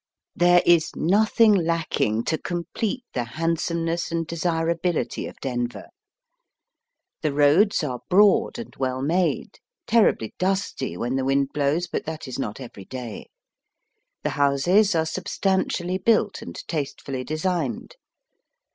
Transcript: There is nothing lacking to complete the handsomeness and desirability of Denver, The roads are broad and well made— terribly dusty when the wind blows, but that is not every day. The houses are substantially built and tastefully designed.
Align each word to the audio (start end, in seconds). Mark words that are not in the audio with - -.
There 0.35 0.63
is 0.65 0.95
nothing 0.95 1.53
lacking 1.53 2.23
to 2.23 2.39
complete 2.39 3.03
the 3.13 3.23
handsomeness 3.23 4.11
and 4.11 4.25
desirability 4.25 5.27
of 5.27 5.39
Denver, 5.41 5.89
The 7.21 7.31
roads 7.31 7.83
are 7.83 7.99
broad 8.09 8.57
and 8.57 8.75
well 8.77 9.03
made— 9.03 9.59
terribly 9.85 10.33
dusty 10.39 10.97
when 10.97 11.17
the 11.17 11.23
wind 11.23 11.49
blows, 11.53 11.85
but 11.85 12.05
that 12.05 12.27
is 12.27 12.39
not 12.39 12.59
every 12.59 12.85
day. 12.85 13.27
The 14.23 14.31
houses 14.31 14.95
are 14.95 15.05
substantially 15.05 15.99
built 15.99 16.41
and 16.41 16.55
tastefully 16.67 17.23
designed. 17.23 17.95